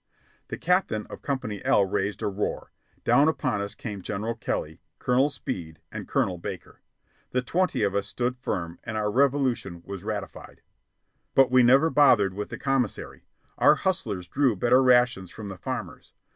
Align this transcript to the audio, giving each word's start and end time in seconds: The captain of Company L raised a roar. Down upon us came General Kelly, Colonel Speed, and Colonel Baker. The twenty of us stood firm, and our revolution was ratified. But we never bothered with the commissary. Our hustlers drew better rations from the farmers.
The 0.47 0.57
captain 0.57 1.05
of 1.11 1.21
Company 1.21 1.63
L 1.63 1.85
raised 1.85 2.23
a 2.23 2.27
roar. 2.27 2.71
Down 3.03 3.27
upon 3.27 3.61
us 3.61 3.75
came 3.75 4.01
General 4.01 4.33
Kelly, 4.33 4.81
Colonel 4.97 5.29
Speed, 5.29 5.79
and 5.91 6.07
Colonel 6.07 6.39
Baker. 6.39 6.81
The 7.29 7.43
twenty 7.43 7.83
of 7.83 7.93
us 7.93 8.07
stood 8.07 8.35
firm, 8.35 8.79
and 8.83 8.97
our 8.97 9.11
revolution 9.11 9.83
was 9.85 10.03
ratified. 10.03 10.63
But 11.35 11.51
we 11.51 11.61
never 11.61 11.91
bothered 11.91 12.33
with 12.33 12.49
the 12.49 12.57
commissary. 12.57 13.27
Our 13.59 13.75
hustlers 13.75 14.27
drew 14.27 14.55
better 14.55 14.81
rations 14.81 15.29
from 15.29 15.49
the 15.49 15.57
farmers. 15.59 16.13